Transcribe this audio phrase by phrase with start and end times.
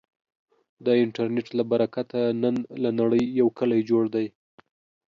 [0.85, 4.27] د انټرنټ له برکته، نن له نړې یو کلی جوړ دی.